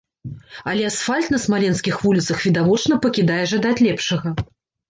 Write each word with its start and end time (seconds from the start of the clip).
Але 0.71 0.85
асфальт 0.91 1.27
на 1.35 1.39
смаленскіх 1.43 2.01
вуліцах 2.05 2.39
відавочна 2.47 3.01
пакідае 3.05 3.39
жадаць 3.53 3.79
лепшага. 3.87 4.29